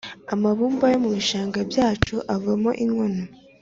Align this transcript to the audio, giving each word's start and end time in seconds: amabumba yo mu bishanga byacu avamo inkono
amabumba 0.33 0.85
yo 0.93 0.97
mu 1.03 1.09
bishanga 1.15 1.57
byacu 1.69 2.15
avamo 2.35 2.71
inkono 2.83 3.23